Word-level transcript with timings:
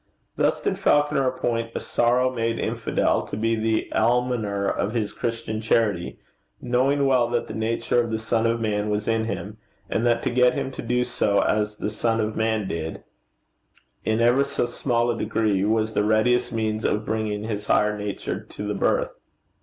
Thus 0.35 0.59
did 0.59 0.79
Falconer 0.79 1.27
appoint 1.27 1.73
a 1.75 1.79
sorrow 1.79 2.33
made 2.33 2.57
infidel 2.57 3.21
to 3.27 3.37
be 3.37 3.53
the 3.55 3.91
almoner 3.93 4.65
of 4.67 4.95
his 4.95 5.13
christian 5.13 5.61
charity, 5.61 6.17
knowing 6.59 7.05
well 7.05 7.29
that 7.29 7.45
the 7.47 7.53
nature 7.53 8.01
of 8.01 8.09
the 8.09 8.17
Son 8.17 8.47
of 8.47 8.59
Man 8.59 8.89
was 8.89 9.07
in 9.07 9.25
him, 9.25 9.57
and 9.91 10.03
that 10.07 10.23
to 10.23 10.31
get 10.31 10.55
him 10.55 10.71
to 10.71 10.81
do 10.81 11.01
as 11.23 11.75
the 11.77 11.91
Son 11.91 12.19
of 12.19 12.35
Man 12.35 12.67
did, 12.67 13.03
in 14.03 14.21
ever 14.21 14.43
so 14.43 14.65
small 14.65 15.11
a 15.11 15.17
degree, 15.19 15.63
was 15.65 15.93
the 15.93 16.03
readiest 16.03 16.51
means 16.51 16.83
of 16.83 17.05
bringing 17.05 17.43
his 17.43 17.67
higher 17.67 17.95
nature 17.95 18.39
to 18.43 18.67
the 18.67 18.73
birth. 18.73 19.11